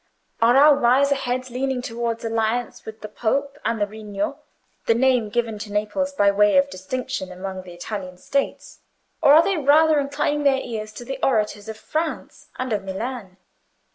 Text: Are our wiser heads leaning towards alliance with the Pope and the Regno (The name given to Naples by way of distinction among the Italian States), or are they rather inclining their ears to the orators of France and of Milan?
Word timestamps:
Are 0.41 0.57
our 0.57 0.75
wiser 0.77 1.13
heads 1.13 1.51
leaning 1.51 1.79
towards 1.83 2.25
alliance 2.25 2.85
with 2.85 3.01
the 3.01 3.07
Pope 3.07 3.59
and 3.63 3.79
the 3.79 3.85
Regno 3.85 4.39
(The 4.87 4.95
name 4.95 5.29
given 5.29 5.59
to 5.59 5.71
Naples 5.71 6.11
by 6.11 6.31
way 6.31 6.57
of 6.57 6.71
distinction 6.71 7.31
among 7.31 7.61
the 7.61 7.73
Italian 7.73 8.17
States), 8.17 8.79
or 9.21 9.33
are 9.35 9.43
they 9.43 9.57
rather 9.57 9.99
inclining 9.99 10.41
their 10.41 10.57
ears 10.57 10.91
to 10.93 11.05
the 11.05 11.19
orators 11.21 11.69
of 11.69 11.77
France 11.77 12.49
and 12.57 12.73
of 12.73 12.83
Milan? 12.83 13.37